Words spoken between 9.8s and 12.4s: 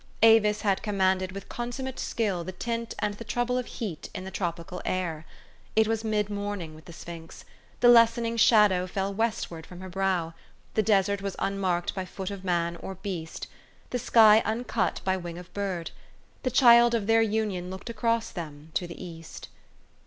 brow. The desert was unmarked by foot